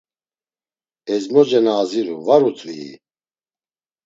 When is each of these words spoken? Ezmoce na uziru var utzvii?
Ezmoce 1.13 1.59
na 1.65 1.73
uziru 1.83 2.15
var 2.25 2.41
utzvii? 2.49 2.93